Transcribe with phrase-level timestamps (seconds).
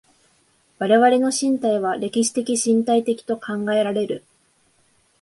[0.79, 4.23] 我々の身体は歴史的身体的と考えられる。